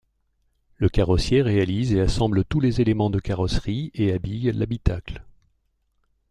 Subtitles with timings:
[0.77, 5.23] Le carrossier réalise et assemble tous les éléments de carrosserie et habille l'habitacle.